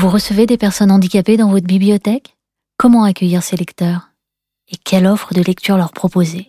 [0.00, 2.34] Vous recevez des personnes handicapées dans votre bibliothèque?
[2.78, 4.12] Comment accueillir ces lecteurs?
[4.72, 6.48] Et quelle offre de lecture leur proposer?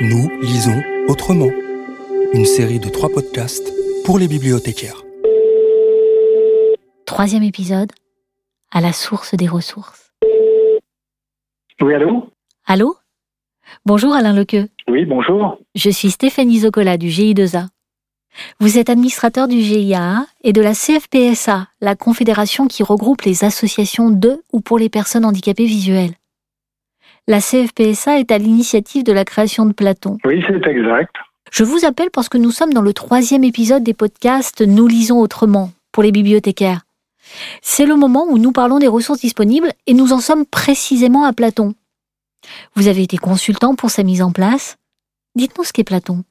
[0.00, 1.48] Nous lisons autrement.
[2.32, 3.72] Une série de trois podcasts
[4.04, 5.04] pour les bibliothécaires.
[7.04, 7.92] Troisième épisode,
[8.72, 10.12] à la source des ressources.
[11.80, 12.28] Oui, allô?
[12.66, 12.96] Allô?
[13.84, 14.68] Bonjour Alain Lequeux.
[14.88, 15.60] Oui, bonjour.
[15.76, 17.68] Je suis Stéphanie Zocola du GI2A.
[18.60, 24.10] Vous êtes administrateur du GIA et de la CFPSA, la confédération qui regroupe les associations
[24.10, 26.14] de ou pour les personnes handicapées visuelles.
[27.28, 30.18] La CFPSA est à l'initiative de la création de Platon.
[30.24, 31.14] Oui, c'est exact.
[31.50, 35.18] Je vous appelle parce que nous sommes dans le troisième épisode des podcasts Nous lisons
[35.18, 36.82] autrement pour les bibliothécaires.
[37.62, 41.32] C'est le moment où nous parlons des ressources disponibles et nous en sommes précisément à
[41.32, 41.74] Platon.
[42.74, 44.76] Vous avez été consultant pour sa mise en place.
[45.34, 46.22] Dites-nous ce qu'est Platon.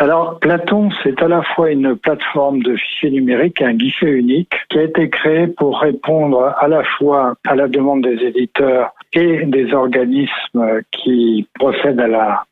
[0.00, 4.78] Alors, Platon, c'est à la fois une plateforme de fichiers numériques un guichet unique qui
[4.78, 9.74] a été créé pour répondre à la fois à la demande des éditeurs et des
[9.74, 12.44] organismes qui procèdent à la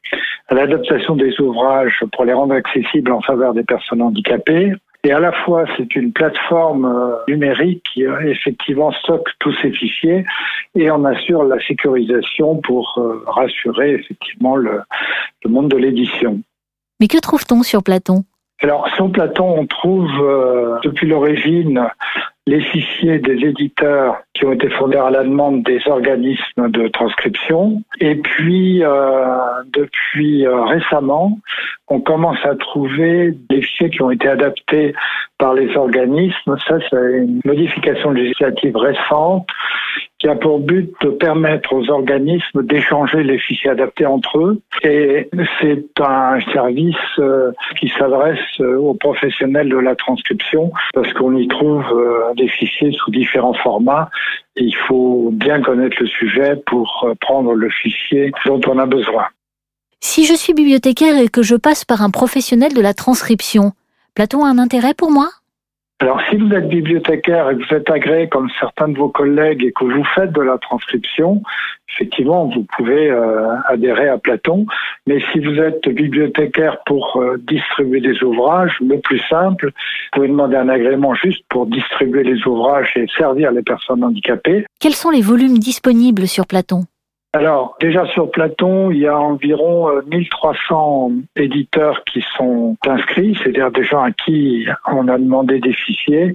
[0.48, 4.72] à l'adaptation des ouvrages pour les rendre accessibles en faveur des personnes handicapées.
[5.04, 9.70] Et à la fois, c'est une plateforme euh, numérique qui euh, effectivement stocke tous ces
[9.70, 10.24] fichiers
[10.74, 14.82] et en assure la sécurisation pour euh, rassurer effectivement le
[15.46, 16.40] monde de l'édition.
[17.00, 18.24] Mais que trouve-t-on sur Platon?
[18.62, 21.88] Alors sur Platon, on trouve euh, depuis l'origine
[22.46, 27.82] les fichiers des éditeurs qui ont été fournis à la demande des organismes de transcription.
[28.00, 29.36] Et puis, euh,
[29.72, 31.38] depuis euh, récemment,
[31.88, 34.94] on commence à trouver des fichiers qui ont été adaptés
[35.38, 36.56] par les organismes.
[36.68, 39.48] Ça, c'est une modification législative récente
[40.26, 44.60] qui a pour but de permettre aux organismes d'échanger les fichiers adaptés entre eux.
[44.82, 45.28] Et
[45.60, 51.46] c'est un service euh, qui s'adresse euh, aux professionnels de la transcription parce qu'on y
[51.46, 54.10] trouve euh, des fichiers sous différents formats.
[54.56, 59.26] Il faut bien connaître le sujet pour prendre le fichier dont on a besoin.
[60.00, 63.72] Si je suis bibliothécaire et que je passe par un professionnel de la transcription,
[64.14, 65.28] Platon a un intérêt pour moi?
[65.98, 69.64] Alors, si vous êtes bibliothécaire et que vous êtes agréé comme certains de vos collègues
[69.64, 71.42] et que vous faites de la transcription,
[71.90, 74.66] effectivement, vous pouvez euh, adhérer à Platon.
[75.06, 79.72] Mais si vous êtes bibliothécaire pour euh, distribuer des ouvrages, le plus simple, vous
[80.12, 84.66] pouvez demander un agrément juste pour distribuer les ouvrages et servir les personnes handicapées.
[84.78, 86.82] Quels sont les volumes disponibles sur Platon?
[87.32, 93.70] Alors, déjà sur Platon, il y a environ 1300 euh, éditeurs qui sont inscrits, c'est-à-dire
[93.70, 96.34] des gens à qui on a demandé des fichiers.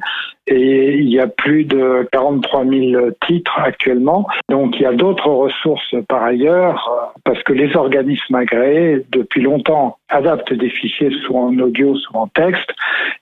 [0.53, 4.27] Et il y a plus de 43 000 titres actuellement.
[4.49, 9.41] Donc il y a d'autres ressources par ailleurs, euh, parce que les organismes agréés, depuis
[9.41, 12.69] longtemps, adaptent des fichiers soit en audio, soit en texte.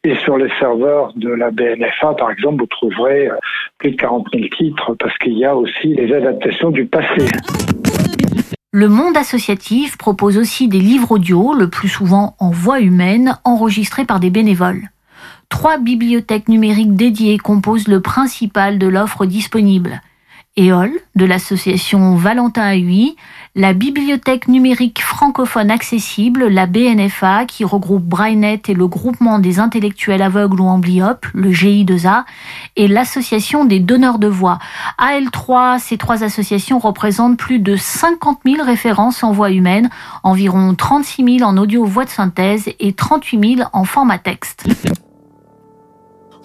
[0.03, 3.35] Et sur les serveurs de la BNFA, par exemple, vous trouverez euh,
[3.78, 7.28] plus de 40 000 titres, parce qu'il y a aussi les adaptations du passé.
[8.72, 14.06] Le monde associatif propose aussi des livres audio, le plus souvent en voix humaine, enregistrés
[14.06, 14.89] par des bénévoles.
[15.50, 20.02] Trois bibliothèques numériques dédiées composent le principal de l'offre disponible.
[20.58, 23.16] EOL, de l'association Valentin AUI,
[23.56, 30.22] la Bibliothèque numérique francophone accessible, la BNFA, qui regroupe Brainet et le groupement des intellectuels
[30.22, 32.26] aveugles ou amblyopes, le GI2A,
[32.76, 34.60] et l'association des donneurs de voix.
[34.98, 39.90] AL3, ces trois associations représentent plus de 50 000 références en voix humaine,
[40.24, 44.66] environ 36 000 en audio voix de synthèse et 38 000 en format texte.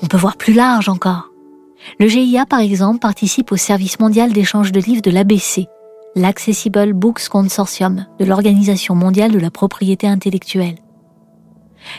[0.03, 1.31] On peut voir plus large encore.
[1.99, 5.67] Le GIA, par exemple, participe au service mondial d'échange de livres de l'ABC,
[6.15, 10.77] l'Accessible Books Consortium de l'Organisation mondiale de la propriété intellectuelle.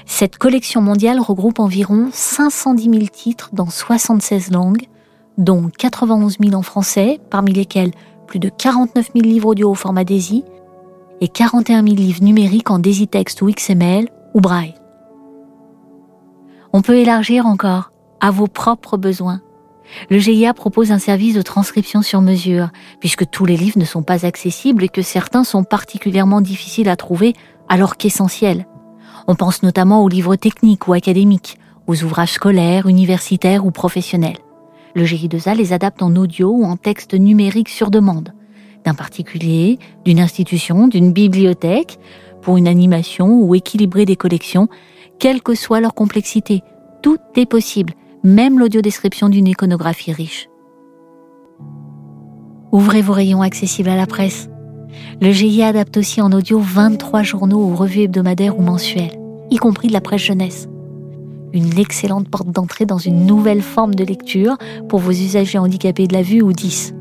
[0.05, 4.87] Cette collection mondiale regroupe environ 510 000 titres dans 76 langues,
[5.37, 7.91] dont 91 000 en français, parmi lesquels
[8.27, 10.43] plus de 49 000 livres audio au format DAISY
[11.21, 14.75] et 41 000 livres numériques en DaisyText ou XML ou Braille.
[16.75, 19.39] On peut élargir encore à vos propres besoins
[20.09, 22.69] le GIA propose un service de transcription sur mesure,
[22.99, 26.97] puisque tous les livres ne sont pas accessibles et que certains sont particulièrement difficiles à
[26.97, 27.33] trouver
[27.69, 28.67] alors qu'essentiels.
[29.27, 34.39] On pense notamment aux livres techniques ou académiques, aux ouvrages scolaires, universitaires ou professionnels.
[34.95, 38.33] Le GI2A les adapte en audio ou en texte numérique sur demande,
[38.83, 41.99] d'un particulier, d'une institution, d'une bibliothèque,
[42.41, 44.67] pour une animation ou équilibrer des collections,
[45.19, 46.63] quelle que soit leur complexité.
[47.01, 47.93] Tout est possible
[48.25, 50.49] même l'audiodescription d'une iconographie riche.
[52.71, 54.49] Ouvrez vos rayons accessibles à la presse.
[55.21, 59.17] Le GIA adapte aussi en audio 23 journaux ou revues hebdomadaires ou mensuelles,
[59.51, 60.67] y compris de la presse jeunesse.
[61.53, 64.57] une excellente porte d'entrée dans une nouvelle forme de lecture
[64.89, 66.93] pour vos usagers handicapés de la vue ou 10.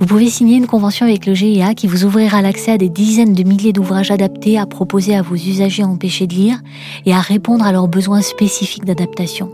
[0.00, 3.32] Vous pouvez signer une convention avec le GIA qui vous ouvrira l'accès à des dizaines
[3.32, 6.60] de milliers d'ouvrages adaptés à proposer à vos usagers empêchés de lire
[7.06, 9.50] et à répondre à leurs besoins spécifiques d'adaptation.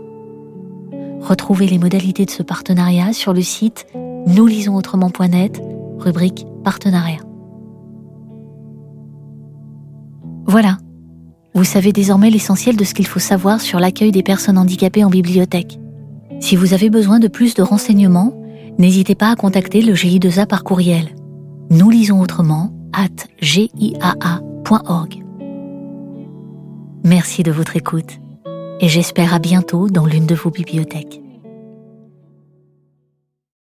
[1.21, 3.85] Retrouvez les modalités de ce partenariat sur le site
[4.27, 5.61] nouslisonsautrement.net,
[5.99, 7.19] rubrique partenariat.
[10.47, 10.77] Voilà,
[11.53, 15.09] vous savez désormais l'essentiel de ce qu'il faut savoir sur l'accueil des personnes handicapées en
[15.09, 15.79] bibliothèque.
[16.39, 18.33] Si vous avez besoin de plus de renseignements,
[18.79, 21.15] n'hésitez pas à contacter le GI2A par courriel.
[21.69, 23.07] Nous lisons autrement at
[23.41, 25.23] giaa.org.
[27.03, 28.19] Merci de votre écoute
[28.79, 31.20] et j'espère à bientôt dans l'une de vos bibliothèques.